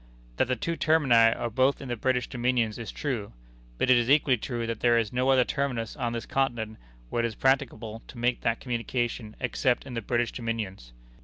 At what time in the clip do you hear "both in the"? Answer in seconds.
1.51-1.95